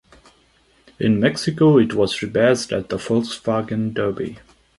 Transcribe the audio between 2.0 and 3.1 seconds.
rebadged as the